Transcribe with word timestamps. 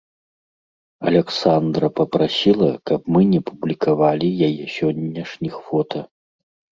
Аляксандра 1.09 1.89
папрасіла, 1.99 2.69
каб 2.91 3.01
мы 3.15 3.21
не 3.33 3.41
публікавалі 3.49 4.27
яе 4.47 4.49
сённяшніх 4.77 5.53
фота. 5.67 5.99